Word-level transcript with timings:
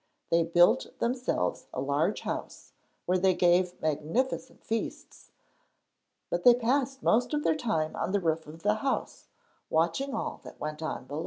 They 0.31 0.41
built 0.41 0.97
themselves 0.97 1.67
a 1.71 1.79
large 1.79 2.21
house 2.21 2.73
where 3.05 3.19
they 3.19 3.35
gave 3.35 3.79
magnificent 3.79 4.63
feasts, 4.63 5.29
but 6.31 6.43
they 6.43 6.55
passed 6.55 7.03
most 7.03 7.35
of 7.35 7.43
their 7.43 7.55
time 7.55 7.95
on 7.95 8.09
the 8.11 8.19
roof 8.19 8.47
of 8.47 8.63
the 8.63 8.77
house, 8.81 9.27
watching 9.69 10.15
all 10.15 10.41
that 10.43 10.59
went 10.59 10.81
on 10.81 11.05
below. 11.05 11.19